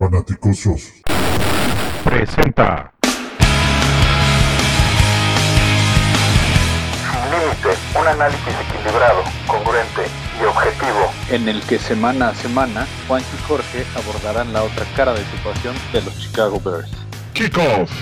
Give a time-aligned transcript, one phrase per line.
[0.00, 1.02] Fanaticosos.
[2.02, 2.90] Presenta.
[7.02, 7.68] Sin límite,
[8.00, 10.00] un análisis equilibrado, congruente
[10.40, 11.00] y objetivo.
[11.30, 15.74] en el que semana a semana Juan y Jorge abordarán la otra cara de situación
[15.92, 16.90] de los Chicago Bears.
[17.34, 17.92] Kickoff.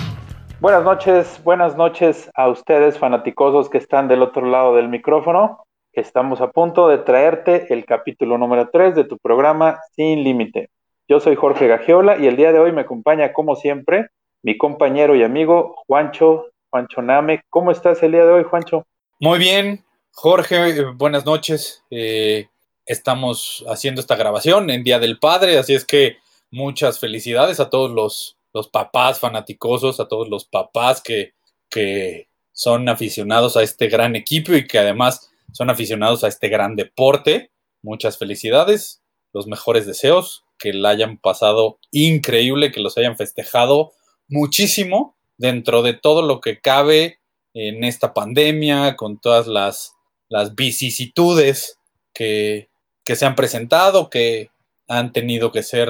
[0.61, 5.65] Buenas noches, buenas noches a ustedes fanaticosos que están del otro lado del micrófono.
[5.91, 10.69] Estamos a punto de traerte el capítulo número 3 de tu programa Sin Límite.
[11.09, 14.09] Yo soy Jorge Gagiola y el día de hoy me acompaña, como siempre,
[14.43, 17.41] mi compañero y amigo Juancho, Juancho Name.
[17.49, 18.85] ¿Cómo estás el día de hoy, Juancho?
[19.19, 21.83] Muy bien, Jorge, buenas noches.
[21.89, 22.47] Eh,
[22.85, 26.17] estamos haciendo esta grabación en Día del Padre, así es que
[26.51, 31.33] muchas felicidades a todos los, los papás fanaticosos, a todos los papás que,
[31.71, 36.75] que son aficionados a este gran equipo y que además son aficionados a este gran
[36.75, 37.49] deporte.
[37.81, 39.01] Muchas felicidades,
[39.33, 43.93] los mejores deseos, que la hayan pasado increíble, que los hayan festejado
[44.27, 47.19] muchísimo dentro de todo lo que cabe
[47.53, 49.93] en esta pandemia, con todas las,
[50.29, 51.79] las vicisitudes
[52.13, 52.69] que,
[53.03, 54.51] que se han presentado, que
[54.87, 55.89] han tenido que ser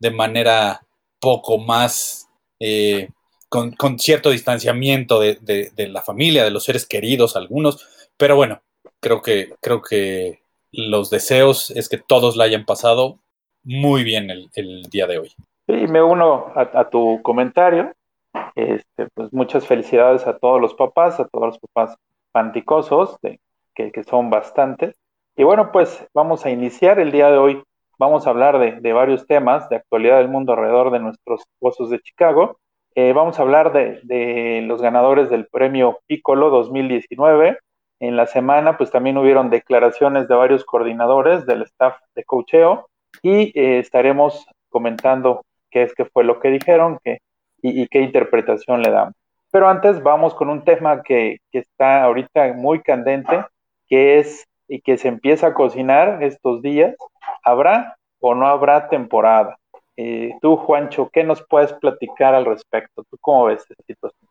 [0.00, 0.86] de manera
[1.20, 2.28] poco más,
[2.60, 3.08] eh,
[3.48, 8.36] con, con cierto distanciamiento de, de- de la familia, de los seres queridos, algunos, pero
[8.36, 8.60] bueno,
[9.00, 10.40] creo que, creo que
[10.72, 13.18] los deseos es que todos la hayan pasado
[13.68, 15.28] muy bien el, el día de hoy.
[15.66, 17.92] Sí, me uno a, tu comentario.
[18.54, 21.96] Este, pues muchas felicidades a todos los papás, a todos los papás
[22.32, 23.38] fanaticosos, de-
[23.74, 24.96] que, que son bastantes.
[25.36, 27.62] Y bueno, pues vamos a iniciar el día de hoy.
[27.98, 31.90] Vamos a hablar de, de varios temas de actualidad del mundo alrededor de nuestros osos
[31.90, 32.58] de Chicago.
[32.94, 37.58] Eh, vamos a hablar de, de los ganadores del premio Piccolo 2019.
[38.00, 42.88] En la semana, pues también hubieron declaraciones de varios coordinadores del staff de cocheo
[43.22, 46.98] y eh, estaremos comentando qué es que fue lo que dijeron
[47.62, 49.14] y qué interpretación le damos.
[49.50, 53.44] Pero antes vamos con un tema que, que está ahorita muy candente,
[53.88, 56.94] que es y que se empieza a cocinar estos días.
[57.42, 59.56] ¿Habrá o no habrá temporada?
[59.96, 63.02] Eh, tú, Juancho, ¿qué nos puedes platicar al respecto?
[63.10, 64.28] ¿Tú cómo ves esta situación?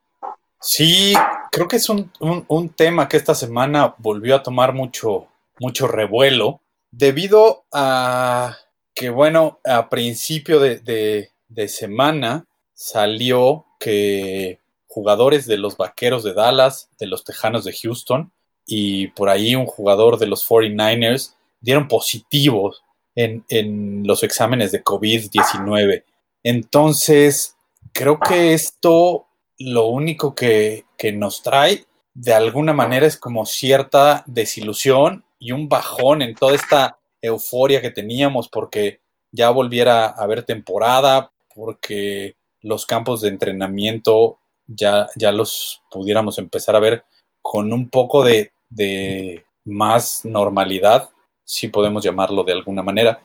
[0.59, 1.13] Sí,
[1.51, 5.27] creo que es un, un- un tema que esta semana volvió a tomar mucho,
[5.59, 6.61] mucho revuelo
[6.91, 8.55] debido a
[8.97, 16.89] que, bueno, a principio de, de- semana salió que jugadores de los Vaqueros de Dallas,
[16.99, 18.31] de los Tejanos de Houston
[18.65, 22.83] y por ahí un jugador de los 49ers dieron positivos
[23.15, 26.03] en, en los exámenes de COVID-19.
[26.43, 27.55] Entonces,
[27.93, 29.27] creo que esto
[29.59, 31.85] lo único que, que nos trae
[32.15, 37.91] de alguna manera es como cierta desilusión y un bajón en toda esta euforia que
[37.91, 39.01] teníamos porque
[39.31, 46.75] ya volviera a haber temporada, porque los campos de entrenamiento ya, ya los pudiéramos empezar
[46.75, 47.03] a ver
[47.41, 51.09] con un poco de, de más normalidad,
[51.43, 53.21] si podemos llamarlo de alguna manera.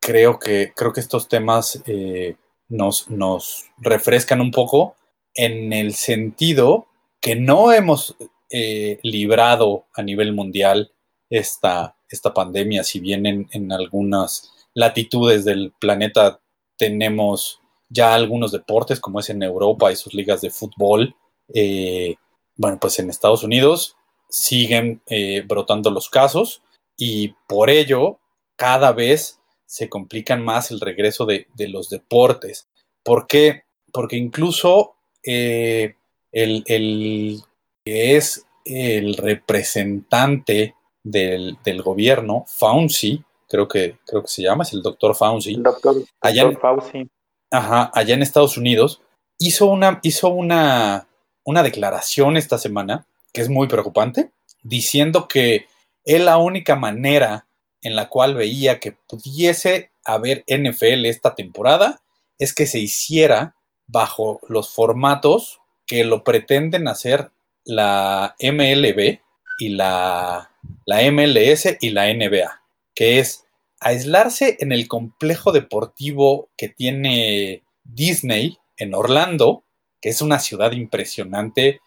[0.00, 2.36] Creo que, creo que estos temas eh,
[2.68, 4.96] nos, nos refrescan un poco
[5.34, 6.86] en el sentido
[7.20, 8.16] que no hemos
[8.50, 10.92] eh, librado a nivel mundial
[11.28, 16.40] esta, esta pandemia, si bien en, en algunas latitudes del planeta
[16.76, 21.16] tenemos ya algunos deportes, como es en Europa y sus ligas de fútbol,
[21.54, 22.16] eh,
[22.56, 23.96] bueno, pues en Estados Unidos
[24.28, 26.62] siguen eh, brotando los casos
[26.96, 28.18] y por ello
[28.56, 32.68] cada vez se complican más el regreso de, de los deportes.
[33.02, 33.62] ¿Por qué?
[33.92, 35.94] Porque incluso eh,
[36.32, 37.40] el, el
[37.84, 44.72] que es el representante del, del gobierno, Fauci, creo que, creo que se llama, es
[44.72, 47.10] el doctor Fauci, El doctor, Allá doctor en- Fauci.
[47.50, 49.00] ajá, allá en Estados Unidos,
[49.38, 51.08] hizo una, hizo una,
[51.44, 54.32] una declaración esta semana que es muy preocupante,
[54.62, 55.66] diciendo que
[56.04, 57.46] él la única manera
[57.82, 62.00] en la cual veía que pudiese haber NFL esta temporada
[62.38, 63.54] es que se hiciera
[63.86, 67.30] bajo los formatos que lo pretenden hacer
[67.64, 69.20] la MLB
[69.58, 70.47] y la,
[70.84, 72.62] la MLS y la NBA,
[72.94, 73.44] que es
[73.80, 79.64] aislarse en el complejo deportivo que tiene Disney en Orlando,
[80.00, 81.80] que es una ciudad impresionante,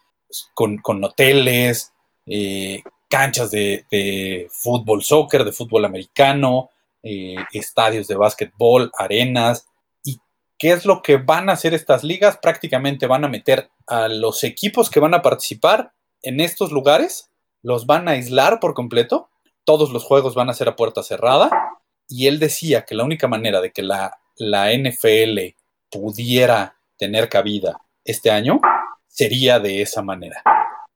[0.54, 1.92] con, con hoteles,
[2.26, 6.70] eh, canchas de, fútbol, soccer, de fútbol americano,
[7.02, 9.66] eh, estadios de básquetbol, arenas.
[10.02, 10.18] ¿Y
[10.58, 12.38] qué es lo que van a hacer estas ligas?
[12.40, 15.92] Prácticamente van a meter a los equipos que van a participar
[16.22, 17.30] en estos lugares,
[17.62, 19.28] los van a aislar por completo,
[19.64, 21.50] todos los juegos van a ser a puerta cerrada,
[22.08, 25.54] y él decía que la única manera de que la la NFL
[25.90, 28.60] pudiera tener cabida este año,
[29.08, 30.42] sería de esa manera.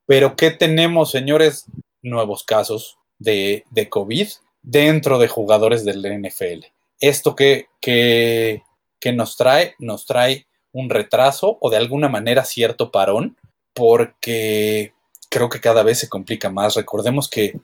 [0.06, 1.66] Pero ¿qué tenemos, señores?
[2.02, 4.28] Nuevos casos de, de COVID
[4.62, 6.66] dentro de jugadores del NFL.
[7.00, 8.62] ¿Esto que, que,
[9.00, 9.74] que nos trae?
[9.78, 13.36] Nos trae un retraso o de alguna manera cierto parón,
[13.74, 14.92] porque
[15.36, 16.76] creo que cada vez se complica más.
[16.76, 17.60] Recordemos que,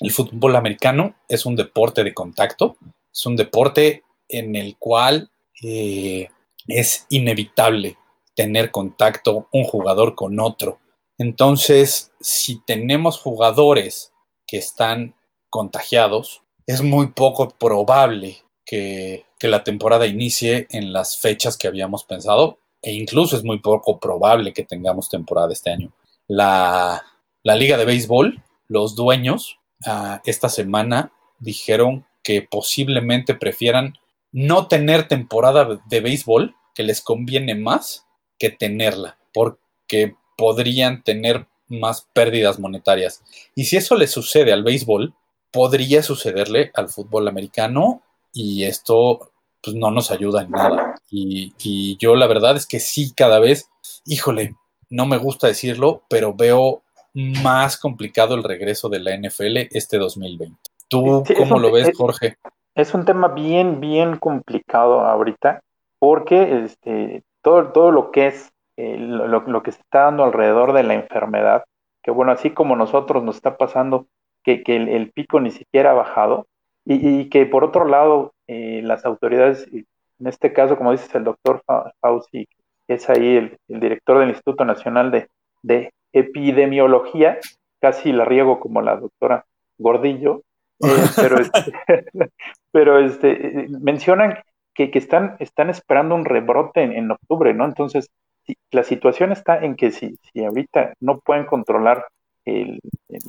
[0.00, 2.76] el fútbol americano es un deporte de contacto,
[3.12, 5.30] es un deporte en el cual
[5.62, 6.28] eh,
[6.66, 7.96] es inevitable
[8.34, 10.78] tener contacto un jugador con otro.
[11.18, 14.12] Entonces, si tenemos jugadores
[14.46, 15.14] que están
[15.50, 22.56] contagiados, es muy poco probable que, la temporada inicie en las fechas que habíamos pensado
[22.80, 25.92] e incluso es muy poco probable que tengamos temporada este año.
[26.28, 27.04] La,
[27.42, 33.94] la liga de béisbol, los dueños, uh, esta semana dijeron que posiblemente prefieran
[34.32, 38.06] no tener temporada de béisbol, que les conviene más
[38.38, 43.22] que tenerla, porque podrían tener más pérdidas monetarias.
[43.54, 45.14] Y si eso le sucede al béisbol,
[45.50, 49.30] podría sucederle al fútbol americano y esto
[49.62, 50.96] pues, no nos ayuda en nada.
[51.10, 53.70] Y, y, yo la verdad es que sí, cada vez,
[54.04, 54.56] híjole,
[54.94, 56.82] no me gusta decirlo, pero veo
[57.14, 60.56] más complicado el regreso de la NFL este 2020.
[60.88, 62.36] ¿Tú sí, cómo un, lo ves, Jorge?
[62.76, 65.62] Es un tema bien, bien complicado ahorita,
[65.98, 70.72] porque este, todo, todo lo que es eh, lo, lo, que se está dando alrededor
[70.72, 71.64] de la enfermedad,
[72.02, 74.06] que bueno, así como nosotros nos está pasando
[74.44, 76.46] que, que el, el, pico ni siquiera ha bajado,
[76.84, 81.24] y, y que por otro lado eh, las autoridades, en este caso, como dices, el
[81.24, 81.62] doctor
[82.00, 82.46] Fauci,
[82.88, 85.28] es ahí el, el director del Instituto Nacional de,
[85.62, 87.38] de epidemiología,
[87.80, 89.44] casi la riego como la doctora
[89.78, 90.42] Gordillo,
[90.80, 90.86] eh,
[91.16, 91.72] pero, este,
[92.72, 94.38] pero este, mencionan
[94.74, 97.64] que, que, están, están esperando un rebrote en, en octubre, ¿no?
[97.64, 98.08] Entonces,
[98.44, 102.06] si, la situación está en que si, si ahorita no pueden controlar
[102.44, 103.22] el, el,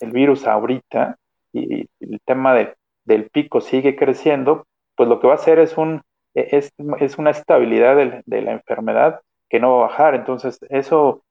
[0.00, 1.16] el virus ahorita
[1.52, 2.74] y el tema de,
[3.04, 4.66] del pico sigue creciendo,
[4.96, 6.02] pues lo que va a hacer es, un,
[6.34, 10.14] es, es una estabilidad de, la enfermedad que no va a bajar.
[10.14, 11.22] Entonces, eso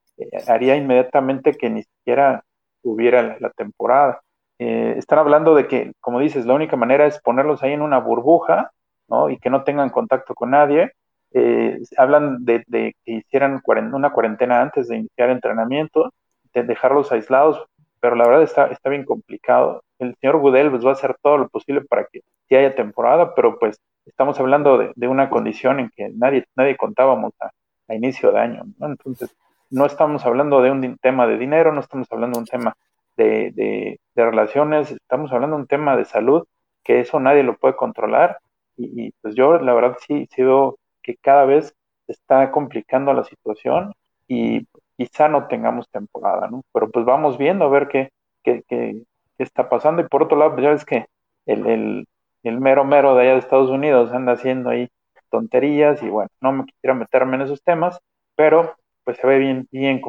[0.47, 2.43] haría inmediatamente que ni siquiera
[2.83, 4.21] hubiera la, temporada.
[4.59, 7.99] Eh, están hablando de que, como dices, la única manera es ponerlos ahí en una
[7.99, 8.71] burbuja,
[9.07, 9.29] ¿no?
[9.29, 10.91] Y que no tengan contacto con nadie.
[11.31, 13.61] Eh, hablan de, de, que hicieran
[13.93, 16.11] una cuarentena antes de iniciar entrenamiento,
[16.53, 17.65] de dejarlos aislados,
[17.99, 19.83] pero la verdad está, está bien complicado.
[19.99, 23.35] El señor Gudel pues, va a hacer todo lo posible para que sí haya temporada,
[23.35, 23.79] pero pues
[24.09, 27.51] estamos hablando de, una condición en que nadie, nadie contábamos a,
[27.93, 28.87] inicio de año, ¿no?
[28.87, 29.35] Entonces,
[29.71, 32.75] no estamos hablando de un tema de dinero, no estamos hablando de un tema
[33.17, 36.45] de, de, relaciones, estamos hablando de un tema de salud,
[36.83, 38.39] que eso nadie lo puede controlar.
[38.77, 41.73] Y, pues yo la verdad sí, veo que cada vez
[42.07, 43.93] está complicando la situación
[44.27, 44.67] y
[44.97, 46.63] quizá no tengamos temporada, ¿no?
[46.73, 48.11] Pero pues vamos viendo a ver qué,
[48.43, 49.01] qué, qué,
[49.37, 50.01] qué está pasando.
[50.01, 51.05] Y por otro lado, pues ya ves que
[51.45, 52.07] el, el,
[52.43, 54.89] el mero mero de allá de Estados Unidos anda haciendo ahí
[55.29, 57.99] tonterías y bueno, no me quisiera meterme en esos temas,
[58.35, 60.01] pero pues se ve bien, bien.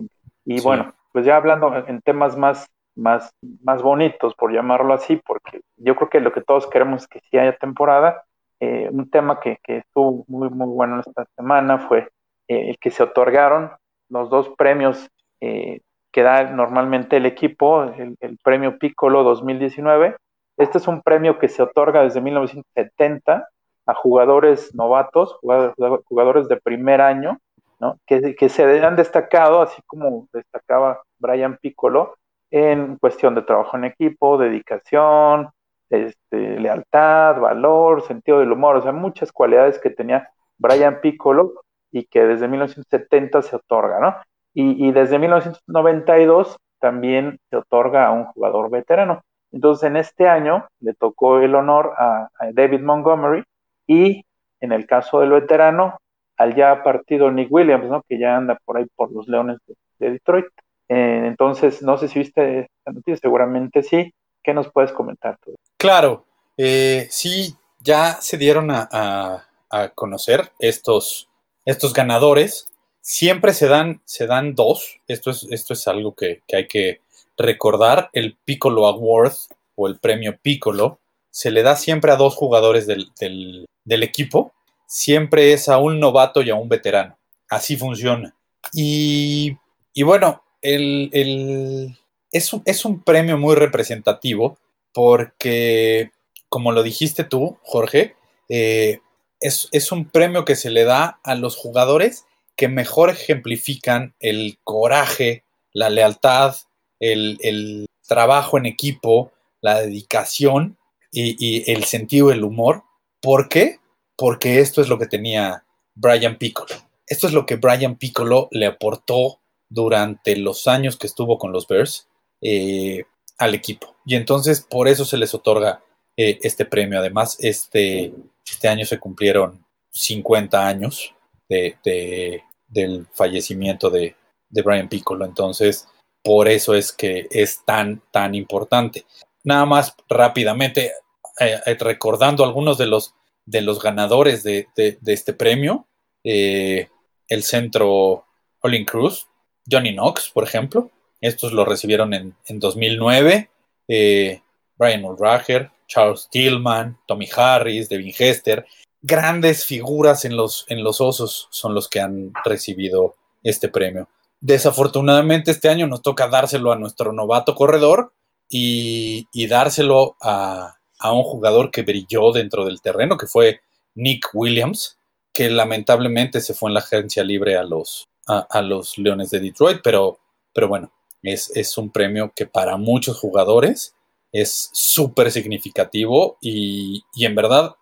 [0.44, 0.64] Y sí.
[0.64, 3.32] bueno, pues ya hablando en temas más, más,
[3.62, 7.20] más bonitos, por llamarlo así, porque yo creo que lo que todos queremos es que
[7.20, 8.24] sí haya temporada.
[8.60, 12.08] Eh, un tema que, que, estuvo muy, muy bueno esta semana fue
[12.46, 13.70] eh, el que se otorgaron
[14.10, 15.08] los dos premios
[15.40, 15.80] eh,
[16.12, 20.16] que da normalmente el equipo, el, el premio Piccolo 2019.
[20.60, 23.48] Este es un premio que se otorga desde 1970
[23.86, 27.38] a jugadores novatos, jugadores, de primer año,
[27.78, 27.98] ¿no?
[28.06, 32.14] que, que, se han destacado, así como destacaba Brian Piccolo,
[32.50, 35.48] en cuestión de trabajo en equipo, dedicación,
[35.88, 41.54] este, lealtad, valor, sentido del humor, o sea, muchas cualidades que tenía Brian Piccolo
[41.90, 44.14] y que desde 1970 se otorga, ¿no?
[44.52, 49.22] Y, y desde 1992 también se otorga a un jugador veterano.
[49.52, 53.44] Entonces, en este año le tocó el honor a, David Montgomery
[53.86, 54.24] y
[54.60, 55.98] en el caso del veterano
[56.36, 58.02] al ya partido Nick Williams, ¿no?
[58.08, 60.46] Que ya anda por ahí por los Leones de, de Detroit.
[60.88, 64.12] Eh, entonces, no sé si viste esta noticia, seguramente sí.
[64.42, 65.54] ¿Qué nos puedes comentar tú?
[65.76, 66.24] Claro,
[66.56, 71.28] eh, sí, ya se dieron a, a, a, conocer estos,
[71.64, 72.72] estos ganadores.
[73.02, 75.00] Siempre se dan, se dan dos.
[75.08, 77.00] Esto es, esto es algo que, que hay que
[77.42, 78.10] recordar.
[78.12, 79.34] El Piccolo Award
[79.74, 84.52] o el premio Piccolo se le da siempre a dos jugadores del, del, equipo
[84.86, 87.16] siempre es a un novato y a un veterano.
[87.48, 88.34] Así funciona.
[88.72, 89.56] Y,
[89.94, 91.96] y bueno, el, el,
[92.32, 94.58] es, un, es, un, premio muy representativo
[94.92, 96.10] porque,
[96.48, 98.16] como lo dijiste tú, Jorge,
[98.48, 99.00] eh,
[99.40, 104.58] es, es, un premio que se le da a los jugadores que mejor ejemplifican el
[104.64, 106.56] coraje, la lealtad,
[107.00, 110.78] el, el trabajo en equipo, la dedicación
[111.12, 112.84] y, el sentido del humor.
[113.20, 113.78] ¿Por qué?
[114.16, 115.64] Porque esto es lo que tenía
[115.94, 116.74] Brian Piccolo.
[117.06, 121.66] Esto es lo que Brian Piccolo le aportó durante los años que estuvo con los
[121.66, 122.08] Bears
[122.40, 123.04] eh,
[123.38, 123.96] al equipo.
[124.04, 125.82] Y entonces por eso se les otorga
[126.16, 126.98] eh, este premio.
[126.98, 128.12] Además, este,
[128.44, 131.14] este año se cumplieron 50 años
[131.48, 134.16] de, de, del fallecimiento de,
[134.48, 135.24] de Brian Piccolo.
[135.24, 135.86] Entonces,
[136.22, 139.04] por eso es que es tan, tan importante.
[139.44, 140.92] Nada más rápidamente,
[141.40, 143.14] eh, eh, recordando algunos de los,
[143.46, 145.86] de los ganadores de, de, este premio,
[146.24, 146.88] eh,
[147.28, 148.26] el centro
[148.60, 149.26] Olin Cruz,
[149.70, 153.50] Johnny Knox, por ejemplo, estos lo recibieron en, en 2009,
[153.88, 154.42] eh,
[154.76, 158.66] Brian Mulrager, Charles Tillman, Tommy Harris, Devin Hester,
[159.02, 164.08] grandes figuras en los, en los osos son los que han recibido este premio.
[164.40, 168.14] Desafortunadamente este año nos toca dárselo a nuestro novato corredor
[168.48, 173.60] y, dárselo a, a, un jugador que brilló dentro del terreno, que fue
[173.94, 174.98] Nick Williams,
[175.32, 179.40] que lamentablemente se fue en la agencia libre a los, a, a los Leones de
[179.40, 180.18] Detroit, pero,
[180.52, 180.92] pero bueno,
[181.22, 183.94] es, es, un premio que para muchos jugadores
[184.32, 187.76] es súper significativo y, y en verdad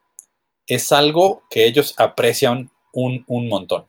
[0.67, 3.87] es algo que ellos aprecian un, un montón.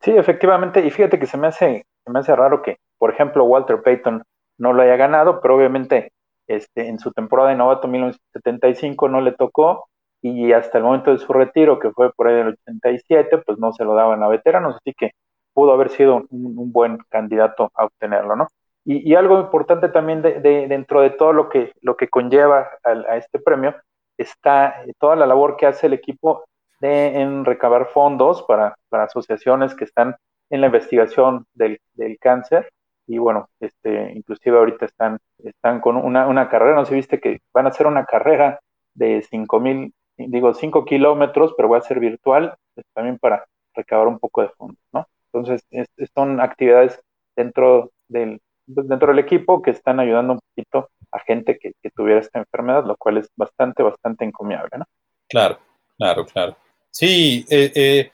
[0.00, 3.44] Sí, efectivamente, y fíjate que se me hace, se me hace raro que, por ejemplo,
[3.44, 4.22] Walter Payton
[4.58, 6.12] no lo haya ganado, pero obviamente
[6.46, 9.88] este, en su temporada de novato 1975 no le tocó
[10.22, 13.72] y hasta el momento de su retiro, que fue por ahí del 87, pues no
[13.72, 15.12] se lo daban a veteranos, así que
[15.52, 18.48] pudo haber sido un, un buen candidato a obtenerlo, ¿no?
[18.84, 22.68] Y, y algo importante también de, de, dentro de todo lo que, lo que conlleva
[22.84, 23.74] a, a este premio
[24.16, 26.44] está toda la labor que hace el equipo
[26.80, 30.16] de, en recabar fondos para, para, asociaciones que están
[30.50, 32.70] en la investigación del, del, cáncer
[33.06, 37.40] y bueno, este, inclusive ahorita están, están con una, una carrera, no sé viste que
[37.52, 38.60] van a hacer una carrera
[38.94, 44.08] de 5 mil, digo 5 kilómetros, pero va a ser virtual, pues, también para recabar
[44.08, 45.06] un poco de fondos, ¿no?
[45.32, 47.00] Entonces, es, son actividades
[47.34, 48.40] dentro del,
[48.72, 52.38] pues, dentro del equipo que están ayudando un poquito a gente que, que, tuviera esta
[52.40, 54.84] enfermedad, lo cual es bastante, bastante encomiable, ¿no?
[55.28, 55.58] Claro,
[55.96, 56.56] claro, claro.
[56.98, 58.10] Sí, eh, eh,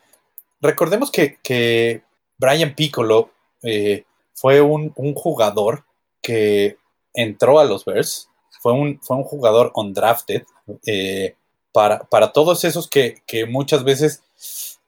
[0.61, 2.03] recordemos que,
[2.37, 3.31] Brian Piccolo
[3.63, 5.87] eh, fue un, jugador
[6.21, 6.77] que
[7.15, 8.29] entró a los Bears,
[8.61, 10.43] fue un, fue un jugador undrafted,
[10.85, 11.35] eh,
[11.73, 14.23] para, para, todos esos que, que, muchas veces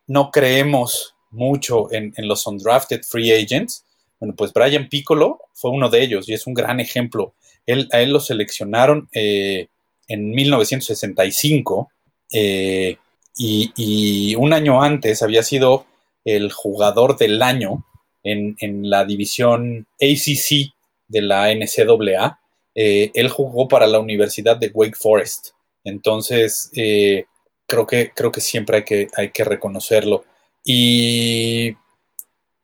[0.07, 3.87] no creemos mucho en, en los undrafted free agents,
[4.21, 7.33] bueno, pues Brian Piccolo fue uno de ellos y es un gran ejemplo.
[7.65, 9.69] Él, a él lo seleccionaron eh,
[10.07, 11.91] en 1965
[12.31, 12.99] eh,
[13.37, 15.87] y, un año antes había sido
[16.25, 17.85] el jugador del año
[18.23, 20.73] en, en la división ACC
[21.09, 22.41] de la NCAA.
[22.75, 25.51] Eh, él jugó para la Universidad de Wake Forest.
[25.85, 27.27] Entonces, eh,
[27.67, 30.25] creo, que, creo que siempre hay que, hay que reconocerlo.
[30.65, 31.77] Y,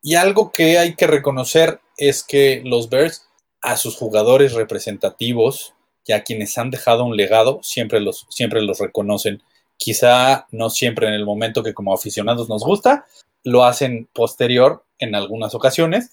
[0.03, 3.29] y algo que hay que reconocer es que los Bears
[3.63, 5.75] a sus jugadores representativos
[6.05, 9.43] y a quienes han dejado un legado, siempre los, siempre los reconocen.
[9.83, 13.05] Quizá no siempre en el momento que como aficionados nos gusta,
[13.43, 16.13] lo hacen posterior en algunas ocasiones.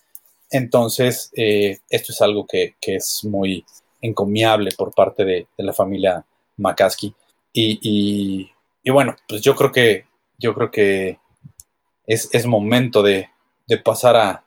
[0.49, 3.63] Entonces, eh, esto es algo que, que, es muy
[4.01, 6.25] encomiable por parte de, la familia
[6.57, 7.13] McCaskey.
[7.53, 10.05] Y, y, y, bueno, pues yo creo que,
[10.39, 11.19] yo creo que
[12.07, 13.29] es, es momento de,
[13.67, 14.43] de pasar a,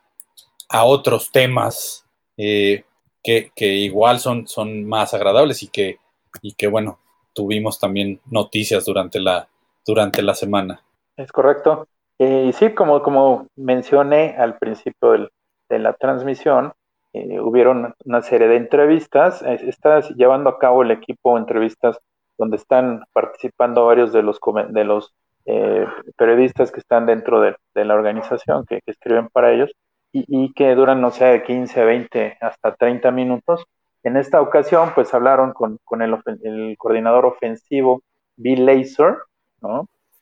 [0.69, 2.05] a, otros temas.
[2.37, 2.83] Eh,
[3.23, 5.99] que, que igual son, son, más agradables y que,
[6.41, 6.99] y que, bueno,
[7.33, 9.49] tuvimos también noticias durante la,
[9.87, 10.83] durante la semana.
[11.17, 11.87] Es correcto.
[12.19, 15.31] Eh, y sí, como, como mencioné al principio del,
[15.69, 16.73] de la transmisión,
[17.13, 19.43] eh, hubieron una serie de entrevistas.
[19.43, 21.99] Está llevando a cabo el equipo entrevistas
[22.39, 25.13] donde están participando varios de los, de los
[25.45, 25.87] eh,
[26.17, 29.71] periodistas que están dentro de, la organización, que, escriben para ellos
[30.13, 33.65] y, que duran, no sé, de 15, 20, hasta 30 minutos.
[34.05, 38.03] En esta ocasión, pues hablaron con, el, coordinador ofensivo
[38.37, 39.19] Bill Laser.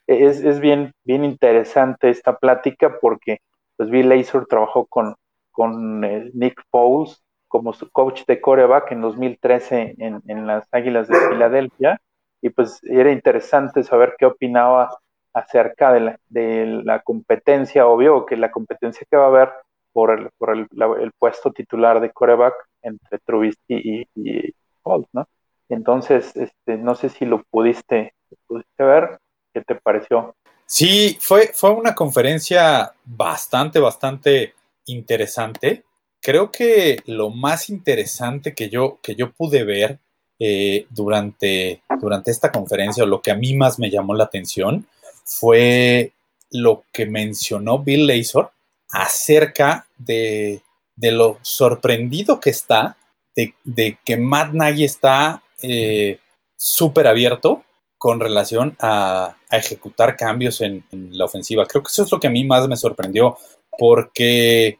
[0.06, 3.38] Es, bien, interesante esta plática porque
[3.76, 9.96] pues Bill Laser trabajó con, eh, Nick Foles como su coach de coreback en 2013
[9.98, 12.00] en, en las Águilas de Filadelfia
[12.40, 14.90] y pues era interesante saber qué opinaba
[15.32, 19.52] acerca de la, de la competencia, obvio que la competencia que va a haber
[19.92, 25.08] por el, por el, la, el puesto titular de coreback entre Trubisky y, y Foles,
[25.12, 25.26] ¿no?
[25.68, 28.14] Entonces, este, no sé si lo pudiste,
[28.46, 29.18] pudiste ver.
[29.52, 30.34] ¿Qué te pareció?
[30.66, 34.54] Sí, fue, fue una conferencia bastante, bastante
[34.86, 35.84] interesante.
[36.20, 39.98] Creo que lo más interesante que yo, que yo pude ver
[40.38, 44.86] eh, durante, durante esta conferencia, o lo que a mí más me llamó la atención,
[45.24, 46.12] fue
[46.50, 48.50] lo que mencionó Bill Lazor
[48.92, 50.62] acerca de,
[50.96, 52.96] lo sorprendido que está
[53.34, 56.18] de, que Matt Nagy está eh,
[56.56, 57.64] súper abierto
[57.96, 61.66] con relación a, ejecutar cambios en, la ofensiva.
[61.66, 63.36] Creo que eso es lo que a mí más me sorprendió,
[63.78, 64.78] porque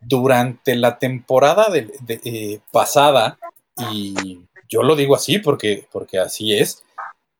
[0.00, 1.92] durante la temporada de,
[2.24, 3.38] eh, pasada,
[3.92, 6.82] y yo lo digo así porque, porque así es,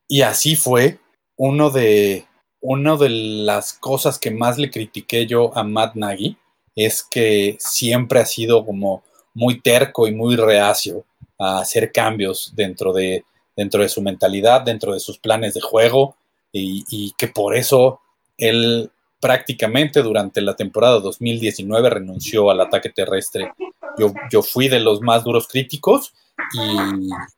[0.07, 0.99] y así fue
[1.37, 2.27] uno de,
[2.65, 6.39] una de las cosas que más le critiqué yo a Matt Nagy,
[6.75, 9.03] es que siempre ha sido como
[9.35, 11.05] muy terco y muy reacio
[11.39, 13.23] a hacer cambios dentro de,
[13.55, 16.17] dentro de su mentalidad, dentro de sus planes de juego,
[16.53, 18.01] y, que por eso
[18.39, 18.91] él
[19.21, 23.53] prácticamente durante la temporada 2019 renunció al ataque terrestre.
[23.99, 26.15] Yo, yo fui de los más duros críticos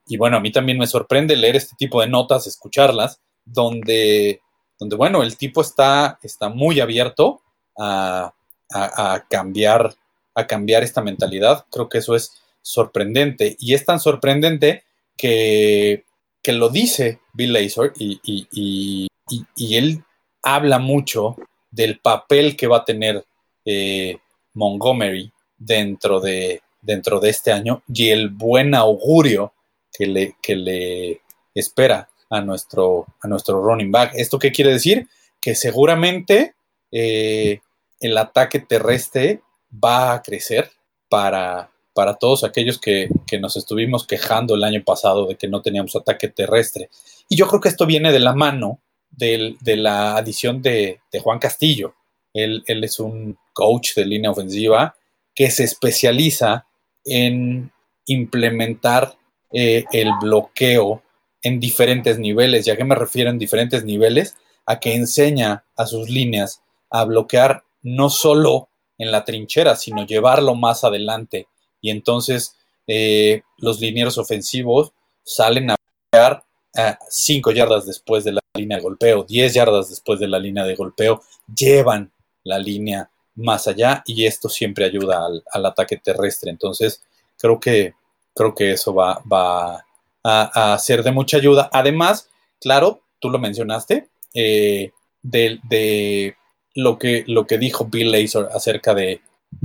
[0.07, 4.41] y, bueno, a mí también me sorprende leer este tipo de notas, escucharlas, donde,
[4.79, 7.41] donde bueno, el tipo está, está muy abierto
[7.77, 8.33] a,
[8.71, 9.95] a, cambiar,
[10.35, 11.65] a cambiar esta mentalidad.
[11.71, 14.83] Creo que eso es sorprendente y es tan sorprendente
[15.15, 16.05] que
[16.47, 19.09] que lo dice Bill Lazor y,
[19.57, 20.03] él
[20.41, 21.35] habla mucho
[21.69, 23.25] del papel que va a tener
[23.65, 24.17] eh,
[24.53, 29.51] Montgomery dentro de, dentro de este año y el buen augurio
[29.91, 31.21] que le, que le
[31.53, 34.13] espera a nuestro, a nuestro running back.
[34.15, 35.07] ¿Esto qué quiere decir?
[35.41, 36.55] Que seguramente
[36.91, 37.59] eh,
[37.99, 39.41] el ataque terrestre
[39.71, 40.71] va a crecer
[41.09, 45.95] para, para todos aquellos que, nos estuvimos quejando el año pasado de que no teníamos
[45.95, 46.89] ataque terrestre.
[47.27, 48.79] Y yo creo que esto viene de la mano
[49.09, 51.95] de la adición de, Juan Castillo.
[52.35, 54.95] Él, es un coach de línea ofensiva
[55.33, 56.67] que se especializa
[57.03, 57.71] en
[58.05, 59.17] implementar
[59.51, 61.01] eh, el bloqueo
[61.41, 62.67] en diferentes niveles.
[62.67, 64.35] ¿Y a qué me refiero en diferentes niveles?
[64.65, 70.55] A que enseña a sus líneas a bloquear no solo en la trinchera, sino llevarlo
[70.55, 71.47] más adelante
[71.81, 72.55] y entonces
[72.87, 74.91] eh, los linieros ofensivos
[75.23, 75.75] salen a
[76.09, 76.43] pelear
[76.75, 80.63] a 5 yardas después de la línea de golpeo, 10 yardas después de la línea
[80.63, 81.21] de golpeo,
[81.53, 82.11] llevan
[82.43, 86.49] la línea más allá y esto siempre ayuda al, ataque terrestre.
[86.49, 87.03] Entonces,
[87.37, 87.93] creo que,
[88.33, 89.85] creo que eso va, va
[90.27, 91.69] a, ser de mucha ayuda.
[91.71, 96.35] Además, claro, tú lo mencionaste, eh, de,
[96.75, 99.21] lo, que, lo que dijo Bill Lazor acerca de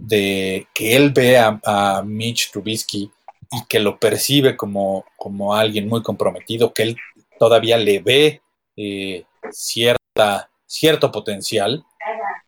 [0.07, 3.11] que él ve a, Mitch Trubisky
[3.51, 6.97] y que lo percibe como, como alguien muy comprometido, que él
[7.39, 8.41] todavía le ve
[8.77, 11.85] eh, cierta, cierto potencial.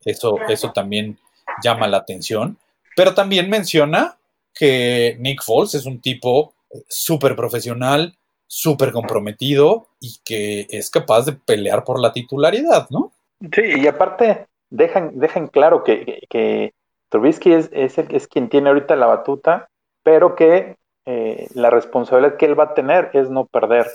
[0.04, 1.18] Eso, eso también
[1.62, 2.58] llama la atención.
[2.96, 4.16] Pero también menciona
[4.54, 6.53] que Nick Foles es un tipo
[6.88, 13.12] súper profesional, súper comprometido y que es capaz de pelear por la titularidad, ¿no?
[13.52, 16.72] Sí, y aparte dejan, dejan claro que
[17.14, 19.68] Trubisky es, es, quien tiene ahorita la batuta,
[20.02, 20.74] pero que
[21.06, 23.86] eh, la responsabilidad que él va a tener es no perder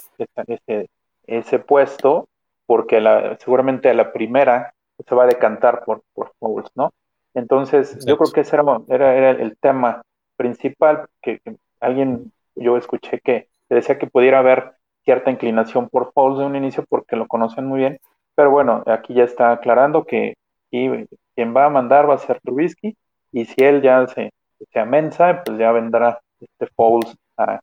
[0.48, 0.90] ese,
[1.28, 2.30] ese puesto,
[2.66, 3.04] porque
[3.40, 4.74] seguramente a la primera
[5.06, 6.32] se va a decantar por, por
[6.76, 6.94] ¿no?
[7.34, 10.02] Entonces, yo creo que ese era, era, el tema
[10.38, 11.42] principal, que,
[11.82, 16.86] alguien, yo escuché que decía que pudiera haber cierta inclinación por Fouls de un inicio
[16.88, 18.00] porque lo conocen muy bien,
[18.36, 20.36] pero bueno, aquí ya está aclarando que
[20.70, 21.08] quien
[21.56, 22.96] va a mandar va a ser Trubisky
[23.32, 24.32] y si él ya se,
[24.72, 27.60] se amensa, pues ya vendrá este Fouls a,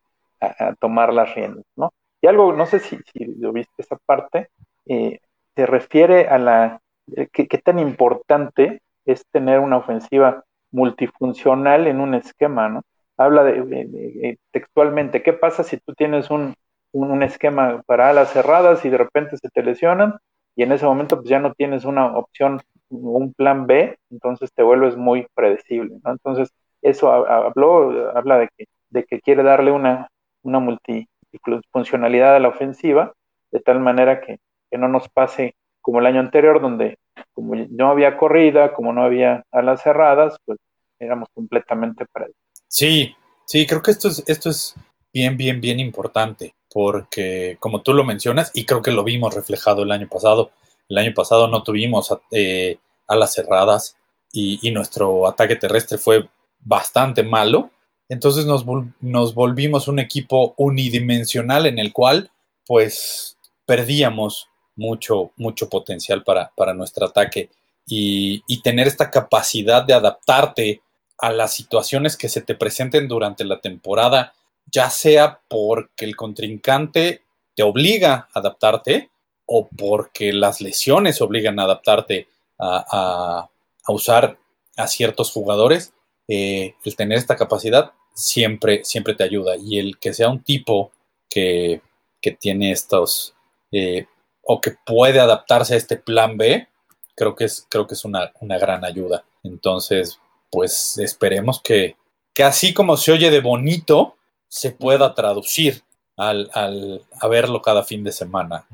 [0.79, 1.93] tomar las riendas, ¿no?
[2.21, 4.51] Y algo, no sé si, si lo viste esa parte,
[4.87, 5.19] eh,
[5.55, 6.81] se refiere a la,
[7.17, 12.83] eh, qué tan importante es tener una ofensiva multifuncional en un esquema, ¿no?
[13.17, 16.55] Habla de, textualmente, ¿qué pasa si tú tienes un,
[16.93, 20.19] un, esquema para alas cerradas y de repente se te lesionan
[20.55, 24.63] y en ese momento pues ya no tienes una opción un plan B, entonces te
[24.63, 26.13] vuelves muy predecible, ¿no?
[26.13, 26.53] Entonces,
[26.83, 30.09] eso habló, habla de que, de que quiere darle una,
[30.43, 33.13] una multifuncionalidad a la ofensiva,
[33.51, 34.39] de tal manera que,
[34.73, 36.99] no nos pase como el año anterior, donde
[37.33, 40.59] como no había corrida, como no había alas cerradas, pues
[40.99, 42.46] éramos completamente predecibles.
[42.69, 43.15] Sí,
[43.47, 44.75] sí, creo que esto es, esto es
[45.13, 49.83] bien, bien, bien importante, porque como tú lo mencionas, y creo que lo vimos reflejado
[49.83, 50.51] el año pasado,
[50.89, 53.97] el año pasado no tuvimos eh, alas cerradas
[54.33, 56.29] y, nuestro ataque terrestre fue
[56.61, 57.71] bastante malo.
[58.09, 58.65] Entonces nos,
[59.01, 62.31] nos, volvimos un equipo unidimensional en el cual
[62.67, 67.51] pues perdíamos mucho, mucho potencial para, para nuestro ataque
[67.87, 70.83] y, y, tener esta capacidad de adaptarte
[71.19, 74.35] a las situaciones que se te presenten durante la temporada,
[74.71, 77.23] ya sea porque el contrincante
[77.55, 79.11] te obliga a adaptarte
[79.47, 83.51] o porque las lesiones obligan a adaptarte a, a,
[83.85, 84.39] a usar
[84.77, 85.93] a ciertos jugadores,
[86.29, 89.57] eh, el tener esta capacidad siempre, siempre te ayuda.
[89.57, 90.93] Y el que sea un tipo
[91.31, 91.81] que,
[92.21, 93.35] que tiene estos,
[93.73, 94.07] eh,
[94.43, 96.69] o que puede adaptarse a este plan B,
[97.15, 99.25] creo que es, creo que es una, una gran ayuda.
[99.43, 100.19] Entonces,
[100.57, 101.97] pues esperemos que,
[102.33, 104.15] que, así como se oye de bonito,
[104.49, 105.83] se pueda traducir
[106.17, 108.65] al, al a verlo cada fin de semana.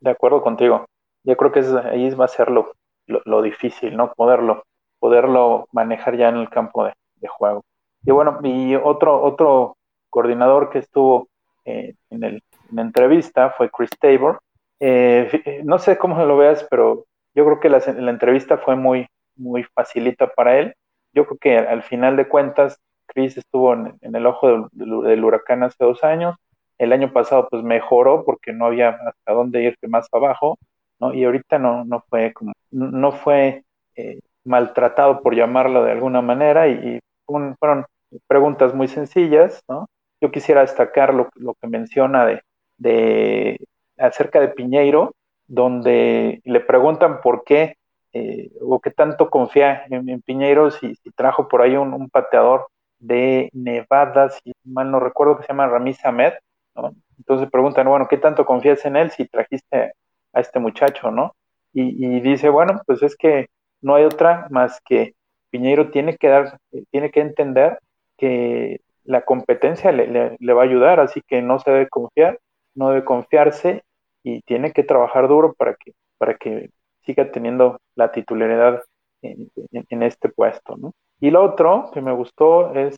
[0.00, 0.84] De acuerdo contigo.
[1.22, 2.74] Yo creo que es, ahí va a ser lo,
[3.06, 4.12] lo, difícil, ¿no?
[4.12, 4.64] Poderlo,
[4.98, 6.92] poderlo manejar ya en el campo de,
[7.26, 7.62] juego.
[8.04, 9.78] Y bueno, y otro, otro
[10.10, 11.28] coordinador que estuvo
[11.64, 14.40] eh, en, el, en, la entrevista fue Chris Tabor.
[14.78, 19.06] Eh, no sé cómo lo veas, pero yo creo que la, la, entrevista fue muy,
[19.36, 20.74] muy facilita para él.
[21.14, 25.84] Yo creo que al final de cuentas, Chris estuvo en, el ojo del, huracán hace
[25.84, 26.36] dos años.
[26.78, 30.58] El año pasado pues mejoró porque no había hasta dónde irse más abajo,
[31.00, 31.14] ¿no?
[31.14, 33.64] Y ahorita no, no fue como, no fue
[33.96, 37.86] eh, maltratado por llamarlo de alguna manera y, y fueron
[38.26, 39.88] preguntas muy sencillas, ¿no?
[40.20, 42.42] Yo quisiera destacar lo, lo que menciona de,
[42.78, 43.58] de,
[43.98, 45.14] acerca de Piñeiro,
[45.46, 47.76] donde le preguntan por qué
[48.14, 52.68] eh, o qué tanto confía en, en Piñeiro si, trajo por ahí un, un, pateador
[52.98, 56.32] de Nevada, si mal no recuerdo que se llama Ramiz Ahmed,
[56.76, 56.94] ¿no?
[57.18, 59.94] Entonces preguntan, bueno, ¿qué tanto confías en él si trajiste
[60.32, 61.34] a este muchacho, ¿no?
[61.72, 63.48] Y, y dice, bueno, pues es que
[63.82, 65.14] no hay otra más que
[65.50, 66.58] Piñeiro tiene que dar,
[66.90, 67.78] tiene que entender
[68.16, 72.38] que la competencia le, le, le, va a ayudar, así que no se debe confiar,
[72.74, 73.82] no debe confiarse
[74.22, 76.70] y tiene que trabajar duro para que, para que
[77.04, 78.82] siga teniendo la titularidad
[79.22, 80.76] en, este puesto.
[80.76, 80.92] ¿no?
[81.20, 82.96] Y lo otro que me gustó es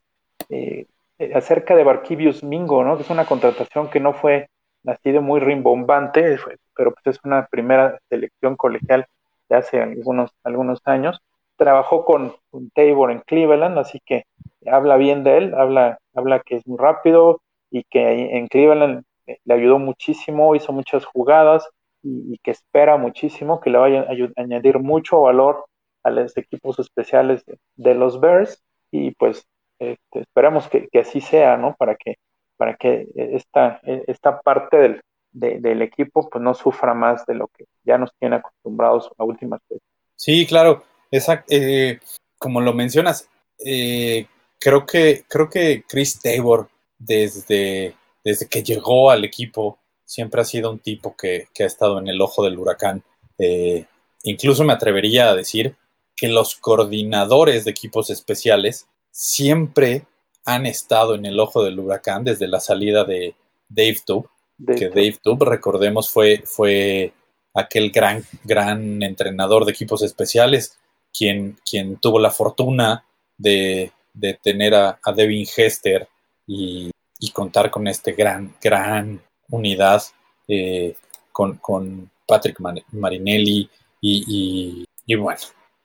[0.49, 0.87] eh,
[1.35, 2.97] acerca de Barquivius Mingo, ¿no?
[2.97, 4.49] que es una contratación que no fue
[5.03, 6.39] de muy rimbombante,
[6.77, 9.07] pero pues es una primera selección colegial
[9.49, 11.21] de hace algunos, algunos años.
[11.57, 14.25] Trabajó con, con Tabor en Cleveland, así que
[14.67, 17.41] habla bien de él, habla, habla que es muy rápido
[17.71, 19.03] y que en Cleveland
[19.45, 21.69] le ayudó muchísimo, hizo muchas jugadas
[22.03, 25.67] y, que espera muchísimo que le vaya a añadir mucho valor
[26.03, 27.45] a los equipos especiales
[27.77, 29.45] de, los Bears y pues
[29.79, 31.75] este, esperamos que, así sea, ¿no?
[31.77, 32.17] Para que,
[32.57, 35.01] para que esta, esta parte del,
[35.33, 39.25] de, del equipo pues no sufra más de lo que ya nos tiene acostumbrados a
[39.25, 39.87] últimas veces.
[40.15, 41.47] Sí, claro, exacto.
[41.51, 42.01] Eh,
[42.39, 43.29] como lo mencionas,
[43.65, 44.27] eh,
[44.59, 50.71] creo que, creo que Chris Tabor, desde, desde que llegó al equipo, siempre ha sido
[50.71, 53.03] un tipo que, que ha estado en el ojo del huracán.
[53.39, 53.85] Eh,
[54.23, 55.77] incluso me atrevería a decir
[56.17, 60.07] que los coordinadores de equipos especiales siempre
[60.47, 63.35] han estado en el ojo del huracán desde la salida de
[63.69, 63.99] Dave
[64.59, 67.13] Dave que Dave Tube, recordemos, fue, fue
[67.53, 70.79] aquel gran, gran entrenador de equipos especiales,
[71.13, 73.05] quien, quien tuvo la fortuna
[73.37, 76.09] de, de tener a, a Devin Hester
[76.47, 80.03] y, y, contar con este gran, gran unidad
[80.49, 80.95] eh,
[81.33, 82.59] con, con, Patrick
[82.91, 85.39] Marinelli y, y, y, bueno,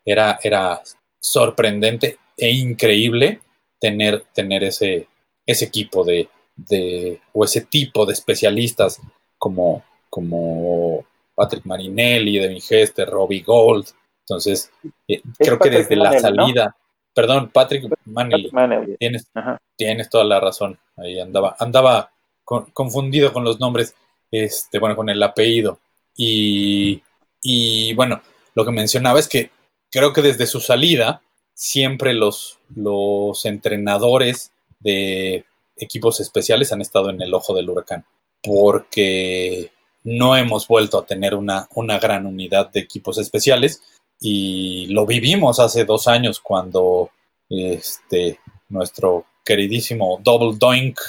[0.03, 0.81] era, era
[1.19, 3.41] sorprendente e increíble
[3.79, 5.07] tener, tener ese,
[5.45, 8.99] ese equipo de, de, o ese tipo de especialistas
[9.37, 13.87] como, como Patrick Marinelli, Devin Hester, Robbie Gold.
[14.25, 14.71] Entonces,
[15.07, 16.75] eh, creo Patrick que desde Manelli, la salida, ¿no?
[17.13, 18.49] Perdón, Patrick Manley.
[18.51, 18.95] Manley.
[18.97, 19.29] Tienes,
[19.75, 20.79] tienes, toda la razón.
[20.95, 22.11] Ahí andaba, andaba
[22.43, 23.95] con, confundido con los nombres,
[24.31, 25.79] este, bueno, con el apellido.
[26.15, 27.01] Y,
[27.41, 28.21] y, bueno,
[28.53, 29.51] lo que mencionaba es que
[29.89, 31.21] creo que desde su salida,
[31.53, 35.45] siempre los, los entrenadores de
[35.77, 38.05] equipos especiales han estado en el ojo del huracán.
[38.43, 39.71] Porque
[40.03, 43.81] no hemos vuelto a tener una, una gran unidad de equipos especiales
[44.19, 47.09] y lo vivimos hace dos años cuando
[47.49, 50.99] este, nuestro queridísimo Double Doink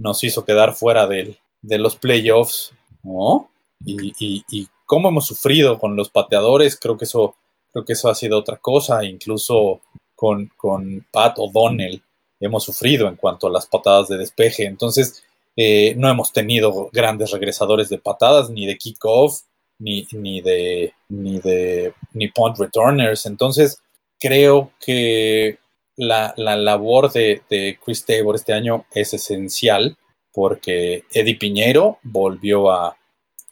[0.00, 3.50] nos hizo quedar fuera de, los playoffs, ¿no?
[3.84, 7.36] Y, y, y, cómo hemos sufrido con los pateadores, creo que eso,
[7.72, 9.80] creo que eso ha sido otra cosa, incluso
[10.16, 12.02] con, con Pat O'Donnell
[12.40, 15.22] hemos sufrido en cuanto a las patadas de despeje, entonces
[15.56, 19.42] eh, no hemos tenido grandes regresadores de patadas ni de kickoff,
[19.78, 23.26] ni, ni, de, ni de ni punt returners.
[23.26, 23.82] Entonces,
[24.18, 25.58] creo que
[26.00, 29.96] la, la labor de, de, Chris Tabor este año es esencial
[30.32, 32.96] porque Eddie Piñero volvió a,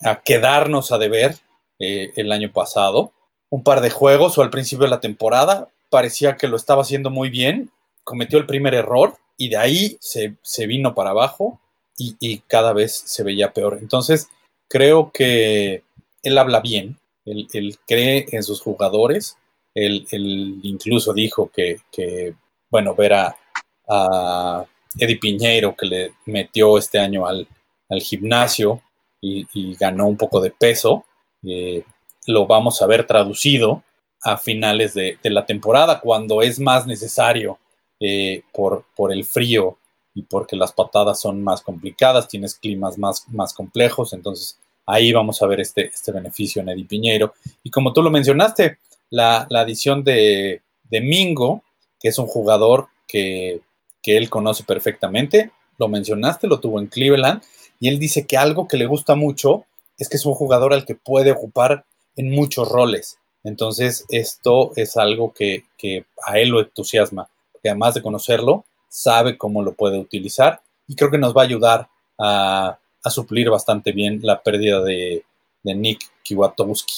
[0.01, 1.37] a quedarnos a deber
[1.79, 3.13] eh, el año pasado.
[3.51, 7.11] Un par de juegos o al principio de la temporada parecía que lo estaba haciendo
[7.11, 7.71] muy bien,
[8.05, 11.61] cometió el primer error y de ahí se, vino para abajo
[11.97, 13.79] y, cada vez se veía peor.
[13.81, 14.29] Entonces,
[14.69, 15.83] creo que
[16.23, 19.37] él habla bien, él, cree en sus jugadores,
[19.87, 22.35] él, incluso dijo que,
[22.71, 23.37] bueno, ver a,
[24.99, 27.47] Eddie Piñeiro que le metió este año al,
[28.01, 28.83] gimnasio
[29.21, 31.05] y, ganó un poco de peso,
[31.43, 31.85] eh,
[32.27, 33.83] lo vamos a ver traducido
[34.23, 37.59] a finales de, la temporada, cuando es más necesario
[38.01, 39.79] eh, por, por el frío
[40.15, 45.41] y porque las patadas son más complicadas, tienes climas más, más complejos, entonces ahí vamos
[45.41, 47.35] a ver este, este beneficio en Eddie Piñeiro.
[47.63, 48.79] Y como tú lo mencionaste,
[49.11, 51.63] la, adición de, de, Mingo,
[52.01, 53.61] que es un jugador que,
[54.03, 57.43] que él conoce perfectamente, lo mencionaste, lo tuvo en Cleveland,
[57.81, 59.65] y él dice que algo que le gusta mucho
[59.99, 61.85] es que es un jugador al que puede ocupar
[62.17, 63.19] en muchos roles.
[63.45, 65.65] Entonces, esto es algo que,
[66.27, 71.11] a él lo entusiasma, porque además de conocerlo, sabe cómo lo puede utilizar y creo
[71.11, 72.79] que nos va a ayudar a,
[73.11, 75.25] suplir bastante bien la pérdida de,
[75.63, 76.95] Nick Kiwatowski,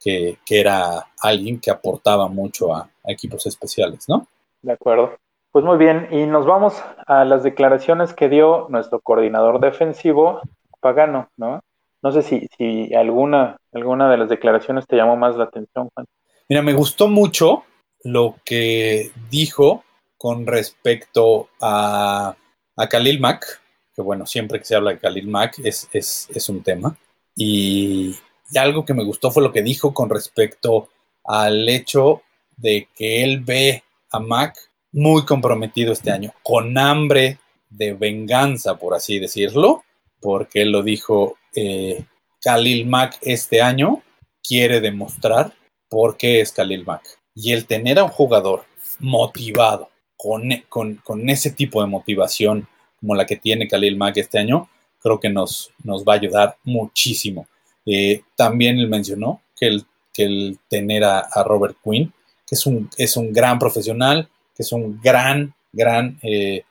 [0.00, 4.26] que, era alguien que aportaba mucho a, a equipos especiales, ¿no?
[4.62, 5.16] De acuerdo.
[5.52, 10.40] Pues muy bien, y nos vamos a las declaraciones que dio nuestro coordinador defensivo,
[10.80, 11.60] Pagano, ¿no?
[12.02, 16.06] No sé si, si alguna, alguna de las declaraciones te llamó más la atención, Juan.
[16.48, 17.64] Mira, me gustó mucho
[18.02, 19.84] lo que dijo
[20.18, 22.36] con respecto a,
[22.76, 23.62] a Khalil Mack,
[23.94, 26.96] que bueno, siempre que se habla de Khalil Mack es, es, un tema.
[27.34, 28.14] Y,
[28.50, 30.88] y, algo que me gustó fue lo que dijo con respecto
[31.24, 32.22] al hecho
[32.56, 34.58] de que él ve a Mack
[34.92, 39.82] muy comprometido este año, con hambre de venganza, por así decirlo,
[40.20, 42.04] porque él lo dijo, eh,
[42.40, 44.02] Khalil Mack este año
[44.42, 45.52] quiere demostrar
[45.88, 47.02] por qué es Khalil Mack.
[47.34, 48.64] Y el tener a un jugador
[49.00, 52.66] motivado, con, con, ese tipo de motivación
[52.98, 54.68] como la que tiene Khalil Mack este año,
[55.00, 57.46] creo que nos, nos va a ayudar muchísimo.
[57.86, 62.12] Eh, también él mencionó que el, que tener a, Robert Quinn,
[62.46, 66.64] que es un, es un gran profesional, que es un gran, gran eh,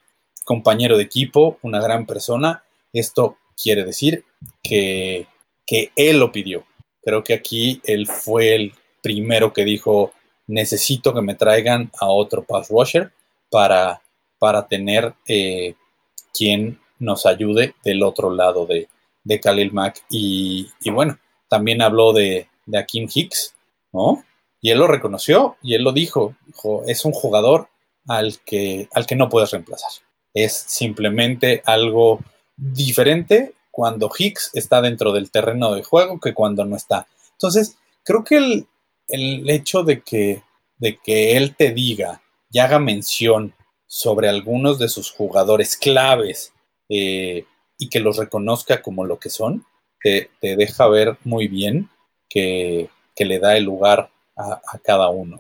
[0.46, 4.24] compañero de equipo, una gran persona, esto quiere decir
[4.64, 5.28] que,
[5.96, 6.66] él lo pidió.
[7.04, 10.14] Creo que aquí él fue el primero que dijo,
[10.46, 13.12] necesito que me traigan a otro pass rusher
[13.50, 14.02] para,
[14.38, 15.74] para tener eh,
[16.32, 18.88] quien nos ayude del otro lado de,
[19.24, 20.04] de Khalil Mack.
[20.10, 21.18] Y, bueno,
[21.50, 23.56] también habló de, de Akim Hicks,
[23.92, 24.24] ¿no?
[24.62, 27.68] Y él lo reconoció y él lo dijo, dijo, es un jugador
[28.08, 29.92] al que, al que no puedes reemplazar.
[30.34, 32.22] Es simplemente algo
[32.56, 37.08] diferente cuando Hicks está dentro del terreno de juego que cuando no está.
[37.34, 38.66] Entonces, creo que
[39.08, 40.44] el, hecho de que,
[40.78, 43.54] de que él te diga y haga mención
[43.86, 46.54] sobre algunos de sus jugadores claves
[46.88, 47.46] eh,
[47.78, 49.66] y que los reconozca como lo que son,
[50.02, 51.90] te, deja ver muy bien
[52.30, 55.40] que, le da el lugar a, cada uno.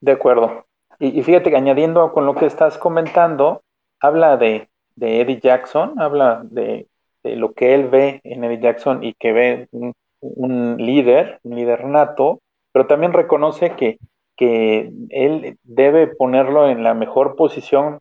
[0.00, 0.66] De acuerdo.
[0.98, 3.62] Y, fíjate que añadiendo con lo que estás comentando,
[4.00, 6.88] habla de, de Eddie Jackson, habla de,
[7.22, 9.68] lo que él ve en Eddie Jackson y que ve
[10.20, 12.40] un, líder, un líder nato,
[12.72, 13.98] pero también reconoce que,
[14.36, 18.00] que él debe ponerlo en la mejor posición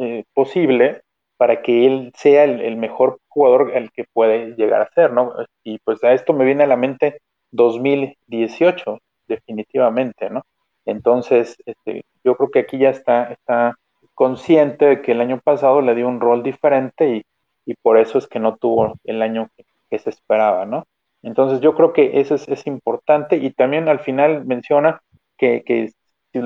[0.00, 1.02] eh, posible
[1.36, 5.32] para que él sea el, mejor jugador al que puede llegar a ser, ¿no?
[5.62, 7.20] Y pues a esto me viene a la mente
[7.50, 10.42] 2018, definitivamente, ¿no?
[10.84, 13.74] Entonces, este, yo creo que aquí ya está, está
[14.14, 17.24] consciente de que el año pasado le dio un rol diferente
[17.66, 19.64] y, por eso es que no tuvo el año que,
[19.98, 20.84] se esperaba, ¿no?
[21.22, 25.00] Entonces yo creo que eso es, importante y también al final menciona
[25.38, 25.92] que, que,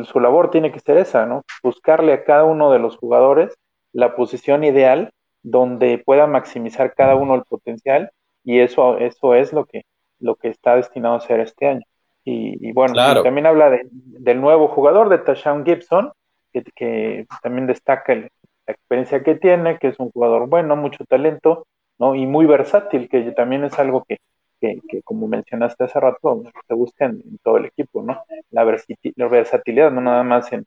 [0.05, 1.43] su labor tiene que ser esa, ¿no?
[1.63, 3.57] Buscarle a cada uno de los jugadores
[3.93, 5.11] la posición ideal
[5.43, 8.11] donde pueda maximizar cada uno el potencial
[8.45, 9.83] y eso, eso es lo que,
[10.21, 11.85] lo que está destinado a hacer este año.
[12.25, 16.13] Y, bueno, también habla de, del nuevo jugador, de Tashawn Gibson,
[16.53, 18.29] que, también destaca la
[18.67, 21.67] experiencia que tiene, que es un jugador bueno, mucho talento,
[21.99, 22.15] ¿no?
[22.15, 24.19] Y muy versátil, que también es algo que,
[24.61, 28.23] que, como mencionaste hace rato, se busca en, todo el equipo, ¿no?
[28.51, 30.67] La, versatilidad, no nada más en,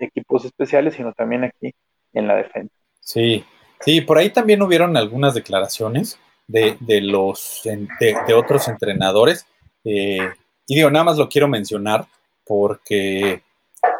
[0.00, 1.74] equipos especiales, sino también aquí
[2.12, 2.74] en la defensa.
[3.00, 3.44] Sí,
[3.80, 9.46] sí, por ahí también hubieron algunas declaraciones de, de los de, otros entrenadores.
[9.84, 10.28] Eh,
[10.66, 12.06] y digo, nada más lo quiero mencionar
[12.44, 13.42] porque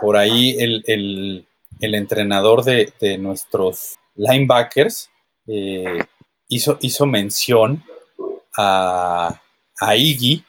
[0.00, 1.46] por ahí el,
[1.80, 5.10] entrenador de, nuestros linebackers
[5.46, 6.04] eh,
[6.48, 7.84] hizo, hizo mención
[8.56, 9.40] a,
[9.80, 10.44] a Iggy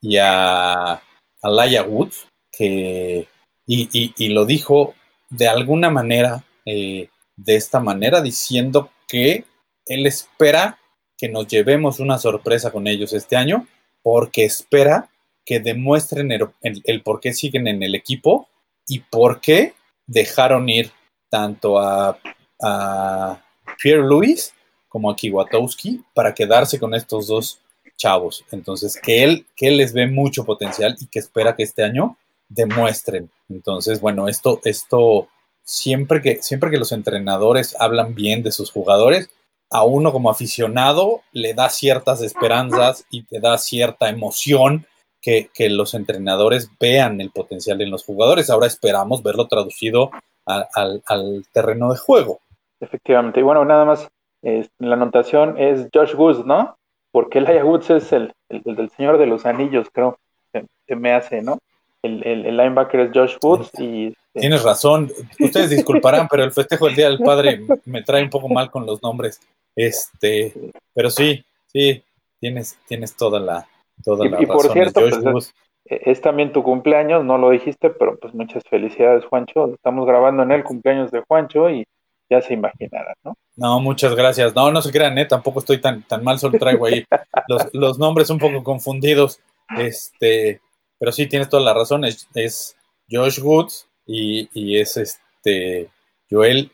[0.00, 1.00] y a, a
[1.42, 3.28] Laia Woods, que,
[3.66, 4.94] y- y lo dijo
[5.30, 9.44] de alguna manera, eh, de esta manera, diciendo que
[9.86, 10.78] él espera
[11.16, 13.66] que nos llevemos una sorpresa con ellos este año,
[14.02, 15.08] porque espera
[15.44, 18.48] que demuestren el, por qué siguen en el equipo
[18.86, 19.74] y por qué
[20.06, 20.90] dejaron ir
[21.28, 22.18] tanto a,
[22.60, 23.42] a
[23.80, 24.52] Pierre Louis
[24.88, 27.60] como a Kiwatowski para quedarse con estos dos
[27.96, 28.44] chavos.
[28.50, 32.16] Entonces, que él, que él les ve mucho potencial y que espera que este año
[32.48, 33.30] demuestren.
[33.48, 35.28] Entonces, bueno, esto, esto
[35.64, 39.30] siempre que, siempre que los entrenadores hablan bien de sus jugadores,
[39.70, 44.86] a uno como aficionado le da ciertas esperanzas y te da cierta emoción
[45.20, 48.50] que, que los entrenadores vean el potencial en los jugadores.
[48.50, 50.10] Ahora esperamos verlo traducido
[50.46, 52.40] a- al, al terreno de juego.
[52.80, 53.40] Efectivamente.
[53.40, 54.08] Y bueno, nada más,
[54.42, 56.76] eh, la anotación es Josh Woods, ¿no?
[57.12, 60.18] Porque Elijah Woods es el, el- el del Señor de los Anillos, creo.
[60.52, 61.58] Se, se me hace, ¿no?
[62.02, 65.12] El, el- linebacker es Josh Woods y Tienes razón.
[65.40, 68.86] Ustedes disculparán, pero el festejo del Día del Padre me trae un poco mal con
[68.86, 69.40] los nombres.
[69.76, 70.54] Este,
[70.94, 72.02] pero sí, sí,
[72.40, 73.66] tienes, tienes toda la,
[74.04, 74.72] toda Y- la y por razón.
[74.72, 79.24] cierto, Es Josh pues, es también tu cumpleaños, no lo dijiste, pero pues muchas felicidades,
[79.26, 79.74] Juancho.
[79.74, 81.84] Estamos grabando en el cumpleaños de Juancho y
[82.30, 83.34] ya se imaginarán, ¿no?
[83.56, 84.54] No, muchas gracias.
[84.54, 85.26] No, no se crean, ¿eh?
[85.26, 87.04] Tampoco estoy tan, tan mal, solo traigo ahí
[87.48, 89.40] los, los nombres un poco confundidos.
[89.76, 90.60] Este,
[90.98, 92.04] pero sí, tienes toda la razón.
[92.04, 92.76] Es, es
[93.10, 95.88] Josh Woods y, y es este
[96.30, 96.70] Joel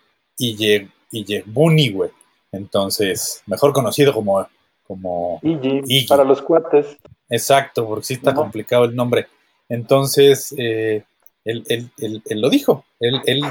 [1.10, 2.10] Iyegbuni, güey.
[2.52, 4.46] Entonces, mejor conocido como,
[5.42, 6.06] Iggy.
[6.06, 6.96] para los cuates.
[7.28, 9.26] Exacto, porque sí está complicado el nombre.
[9.68, 11.04] Entonces, eh,
[11.44, 12.84] él, él- él- él lo dijo.
[13.00, 13.42] Él, él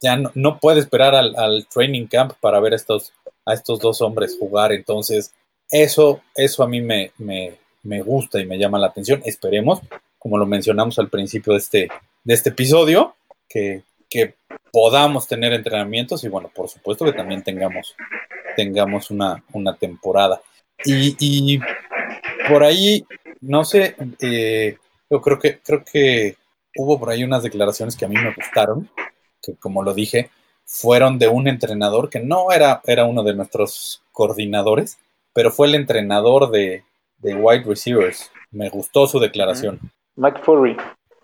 [0.00, 3.12] ya no, no puede esperar al, al training camp para ver a estos,
[3.44, 4.72] a estos dos hombres jugar.
[4.72, 5.34] Entonces,
[5.70, 9.20] eso, eso a mí me, me, me gusta y me llama la atención.
[9.26, 9.80] Esperemos,
[10.18, 11.88] como lo mencionamos al principio de este,
[12.24, 13.14] de este episodio,
[13.48, 14.34] que, que
[14.72, 17.94] podamos tener entrenamientos y bueno, por supuesto que también tengamos,
[18.56, 20.40] tengamos una, una temporada.
[20.84, 21.60] Y, y
[22.48, 23.04] por ahí,
[23.40, 24.76] no sé, eh,
[25.10, 26.36] yo creo que, creo que
[26.76, 28.88] hubo por ahí unas declaraciones que a mí me gustaron,
[29.42, 30.30] que como lo dije,
[30.64, 34.98] fueron de un entrenador que no era, era uno de nuestros coordinadores,
[35.32, 36.84] pero fue el entrenador de,
[37.18, 38.30] de wide receivers.
[38.50, 39.80] Me gustó su declaración.
[40.16, 40.76] Mike Furry.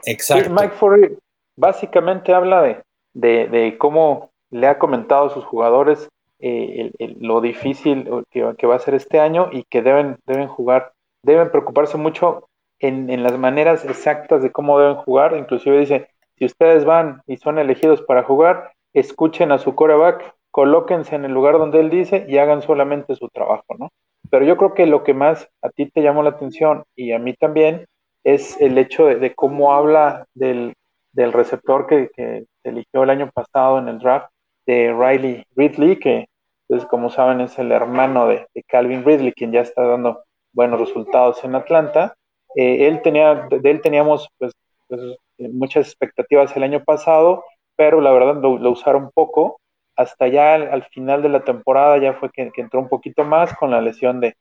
[0.03, 0.51] Sí, Exacto.
[0.51, 1.17] Mike Furry
[1.57, 6.09] básicamente habla de, de, de cómo le ha comentado a sus jugadores
[6.41, 11.51] eh, lo difícil que, va a ser este año y que deben, deben jugar, deben
[11.51, 12.49] preocuparse mucho
[12.81, 15.37] en, en las maneras exactas de cómo deben jugar.
[15.37, 21.15] Inclusive dice, si ustedes van y son elegidos para jugar, escuchen a su coreback, colóquense
[21.15, 23.91] en el lugar donde él dice y hagan solamente su trabajo, ¿no?
[24.31, 27.19] Pero yo creo que lo que más a ti te llamó la atención y a
[27.19, 27.87] mí también
[28.23, 30.75] es el hecho de cómo habla del,
[31.15, 34.31] del receptor que, que eligió el año pasado en el draft,
[34.67, 36.27] de Riley Ridley, que
[36.67, 41.45] pues, como saben es el hermano de, Calvin Ridley, quien ya está dando buenos resultados
[41.45, 42.15] en Atlanta.
[42.57, 44.53] Eh, él tenía, de él teníamos pues,
[44.89, 45.01] pues,
[45.39, 47.45] muchas expectativas el año pasado,
[47.77, 49.61] pero la verdad lo, lo usaron poco.
[49.97, 53.55] Hasta ya al, al, final de la temporada ya fue que, entró un poquito más
[53.57, 54.35] con la lesión de,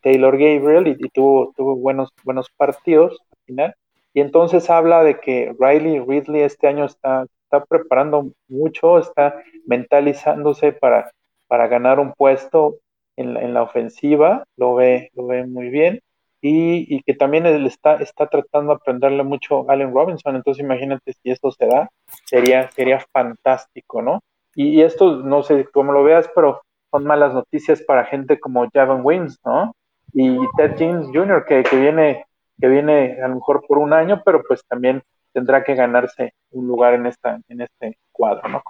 [0.00, 3.74] Taylor Gabriel y, y, tuvo, tuvo buenos, buenos partidos al final.
[4.14, 10.72] Y entonces habla de que Riley Ridley este año está, está preparando mucho, está mentalizándose
[10.72, 11.10] para,
[11.46, 12.78] para ganar un puesto
[13.16, 16.00] en la, en la ofensiva, lo ve, lo ve muy bien.
[16.44, 20.34] Y, y, que también él está, está tratando de aprenderle mucho a Allen Robinson.
[20.34, 21.88] Entonces, imagínate si esto se da,
[22.24, 24.18] sería, sería fantástico, ¿no?
[24.56, 28.68] Y, y, esto, no sé cómo lo veas, pero son malas noticias para gente como
[28.72, 29.72] Javon Wins, ¿no?
[30.12, 32.26] Y Ted James Jr., que, que, viene,
[32.62, 36.68] que viene a lo mejor por un año, pero pues también tendrá que ganarse un
[36.68, 38.62] lugar en, esta, en este cuadro, ¿no?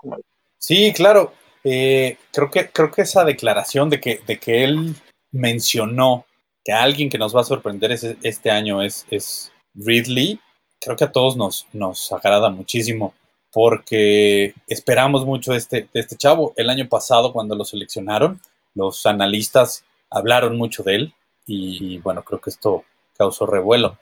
[0.57, 1.35] Sí, claro.
[1.63, 4.95] Eh, creo, que, creo que esa declaración de que, de que él
[5.31, 6.25] mencionó
[6.65, 10.41] que alguien que nos va a sorprender este año es, es, Ridley,
[10.81, 13.13] creo que a todos nos, nos agrada muchísimo
[13.53, 16.55] porque esperamos mucho de este, de este chavo.
[16.57, 18.41] El año pasado, cuando lo seleccionaron,
[18.75, 21.15] los analistas hablaron mucho de él
[21.47, 22.85] y bueno, creo que esto
[23.17, 23.99] causó revuelo.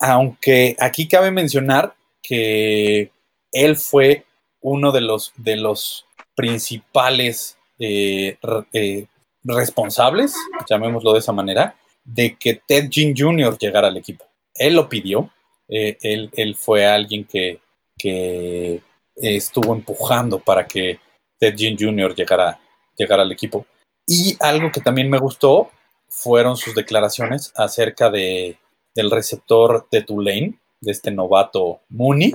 [0.00, 3.10] Aunque aquí cabe mencionar que
[3.52, 4.24] él fue
[4.60, 8.36] uno de los, de los principales eh,
[8.72, 9.06] eh,
[9.44, 10.34] responsables,
[10.68, 13.56] llamémoslo de esa manera, de que Ted Jean Jr.
[13.58, 14.24] llegara al equipo.
[14.54, 15.30] Él lo pidió,
[15.68, 17.60] eh, él, fue alguien que,
[17.96, 18.80] que,
[19.16, 21.00] estuvo empujando para que
[21.38, 22.14] Ted Jean Jr.
[22.14, 22.60] Llegara,
[22.96, 23.66] llegara al equipo.
[24.06, 25.70] Y algo que también me gustó
[26.16, 28.56] fueron sus declaraciones acerca de,
[28.94, 32.32] del receptor de Tulane, de este novato Mooney.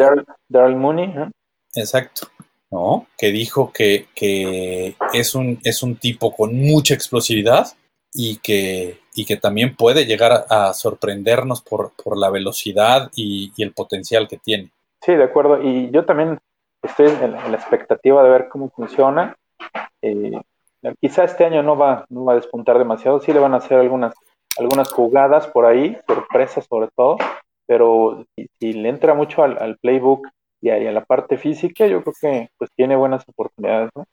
[0.47, 1.07] Daryl Mooney.
[1.07, 1.31] ¿no?
[1.73, 2.27] Exacto.
[2.69, 3.07] ¿no?
[3.17, 7.67] Que dijo que, que, es, un, es un tipo con mucha explosividad
[8.13, 13.63] y que, y que también puede llegar a, sorprendernos por, por, la velocidad y, y,
[13.63, 14.69] el potencial que tiene.
[15.01, 15.61] Sí, de acuerdo.
[15.61, 16.37] Y yo también
[16.83, 19.35] estoy en, la expectativa de ver cómo funciona.
[20.01, 20.39] Eh,
[20.99, 23.79] quizá este año no va, no va a despuntar demasiado, sí le van a hacer
[23.79, 24.13] algunas,
[24.57, 27.17] algunas jugadas por ahí, sorpresas sobre todo,
[27.67, 30.27] pero si, le entra mucho al, playbook
[30.61, 34.05] y a, la parte física, yo creo que pues tiene buenas oportunidades, ¿no?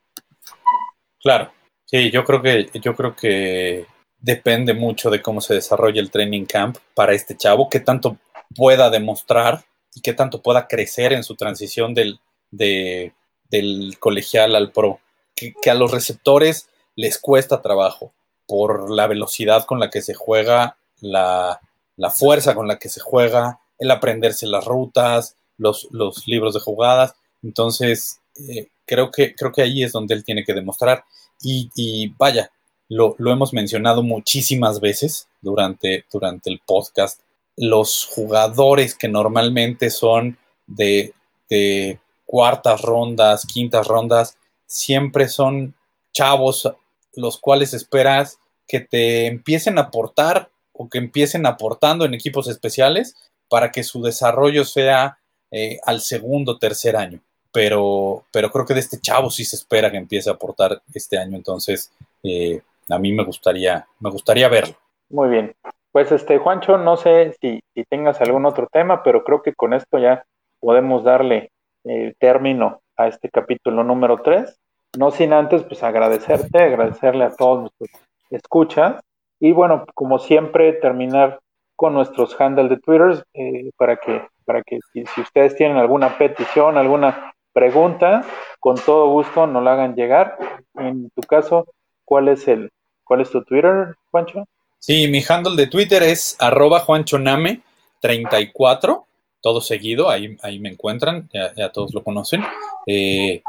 [1.21, 1.51] Claro,
[1.85, 3.87] sí, yo creo que, yo creo que
[4.19, 8.19] depende mucho de cómo se desarrolla el training camp para este chavo, qué tanto
[8.55, 9.65] pueda demostrar
[9.95, 15.01] y qué tanto pueda crecer en su transición del, del colegial al pro.
[15.39, 18.13] Que, a los receptores les cuesta trabajo
[18.47, 21.61] por la velocidad con la que se juega, la,
[21.97, 26.61] la fuerza con la que se juega, el aprenderse las rutas, los, los libros de
[26.61, 27.15] jugadas.
[27.43, 31.05] Entonces, eh, creo, que, creo que ahí es donde él tiene que demostrar.
[31.43, 32.51] Y, y vaya,
[32.89, 37.21] lo, lo, hemos mencionado muchísimas veces durante, durante el podcast.
[37.57, 41.13] Los jugadores que normalmente son de,
[41.51, 44.38] de cuartas rondas, quintas rondas,
[44.69, 45.75] siempre son
[46.13, 46.71] chavos
[47.15, 48.39] los cuales esperas
[48.69, 53.17] que te empiecen a aportar o que empiecen aportando en equipos especiales
[53.49, 55.19] para que su desarrollo sea
[55.51, 57.21] eh, al segundo, tercer año.
[57.51, 61.19] Pero, pero creo que de este chavo sí se espera que empiece a aportar este
[61.19, 61.37] año.
[61.37, 61.91] Entonces,
[62.23, 62.61] eh,
[62.91, 64.77] a mí me gustaría, me gustaría verlo.
[65.09, 65.55] Muy bien.
[65.91, 69.73] Pues este, Juancho, no sé si, si tengas algún otro tema, pero creo que con
[69.73, 70.25] esto ya
[70.61, 71.51] podemos darle
[71.85, 74.55] el término a este capítulo número 3.
[74.99, 77.91] No sin antes, pues agradecerte, agradecerle a todos nuestros
[78.31, 79.01] escuchas.
[79.41, 81.39] Y bueno, como siempre, terminar
[81.77, 86.79] con nuestros handles de Twitter eh, para que para que si, ustedes tienen alguna petición,
[86.79, 88.25] alguna pregunta,
[88.59, 90.39] con todo gusto nos la hagan llegar.
[90.75, 91.67] En tu caso,
[92.07, 92.71] ¿cuál es el
[93.05, 94.49] cuál es tu Twitter, Juancho?
[94.79, 99.05] Sí, mi handle de Twitter es arroba juanchoname34,
[99.41, 102.43] todo seguido, ahí, ahí me encuentran, ya, todos lo conocen.
[102.87, 103.43] Eh,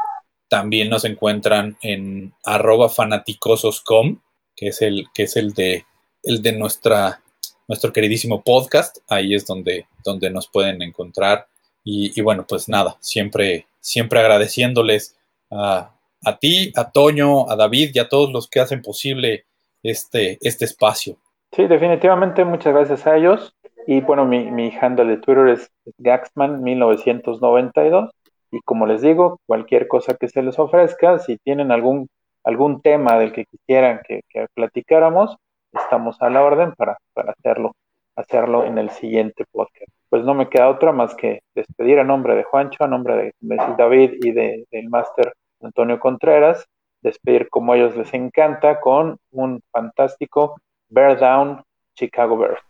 [0.48, 4.20] también nos encuentran en arroba fanaticososcom,
[4.56, 5.84] que es el, que es el de
[6.22, 7.22] el de nuestra
[7.70, 8.98] nuestro queridísimo podcast.
[9.08, 11.46] Ahí es donde, donde nos pueden encontrar.
[11.84, 15.16] Y, bueno, pues nada, siempre, siempre agradeciéndoles
[15.50, 15.92] a,
[16.24, 19.44] a, ti, a Toño, a David y a todos los que hacen posible
[19.82, 21.16] este, este espacio.
[21.52, 23.54] Sí, definitivamente muchas gracias a ellos.
[23.86, 28.10] Y bueno, mi, mi handle de Twitter es Gaxman1992.
[28.52, 32.08] Y como les digo, cualquier cosa que se les ofrezca, si tienen algún,
[32.44, 34.22] algún tema del que quisieran que,
[34.54, 35.36] platicáramos,
[35.72, 37.72] estamos a la orden para, para hacerlo,
[38.16, 39.90] hacerlo en el siguiente podcast.
[40.08, 43.56] Pues no me queda otra más que despedir a nombre de Juancho, a nombre de,
[43.78, 46.66] David y de, del máster Antonio Contreras,
[47.02, 50.56] despedir como ellos les encanta con un fantástico
[50.88, 51.62] Bear Down
[51.94, 52.69] Chicago Bears.